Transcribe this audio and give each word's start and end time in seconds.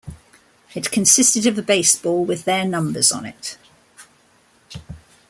It 0.73 0.89
consisted 0.91 1.45
of 1.45 1.59
a 1.59 1.61
baseball 1.61 2.25
with 2.25 2.43
their 2.45 2.65
numbers 2.65 3.11
on 3.11 3.23
it. 3.23 3.59